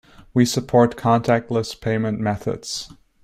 We 0.33 0.47
support 0.47 0.97
contactless 0.97 1.79
payment 1.79 2.19
methods. 2.19 2.91